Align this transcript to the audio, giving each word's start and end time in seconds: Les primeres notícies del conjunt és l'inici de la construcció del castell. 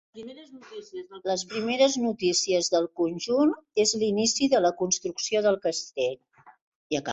Les 1.31 1.43
primeres 1.51 1.97
notícies 2.05 2.71
del 2.77 2.89
conjunt 3.03 3.53
és 3.85 3.95
l'inici 4.05 4.51
de 4.57 4.65
la 4.69 4.75
construcció 4.83 5.47
del 5.51 5.63
castell. 5.69 6.21